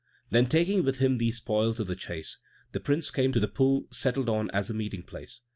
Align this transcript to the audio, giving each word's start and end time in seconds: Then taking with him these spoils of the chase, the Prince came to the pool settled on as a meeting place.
Then 0.31 0.47
taking 0.47 0.83
with 0.83 0.97
him 0.97 1.19
these 1.19 1.37
spoils 1.37 1.79
of 1.79 1.85
the 1.85 1.95
chase, 1.95 2.39
the 2.71 2.79
Prince 2.79 3.11
came 3.11 3.31
to 3.33 3.39
the 3.39 3.47
pool 3.47 3.85
settled 3.91 4.29
on 4.29 4.49
as 4.49 4.67
a 4.67 4.73
meeting 4.73 5.03
place. 5.03 5.41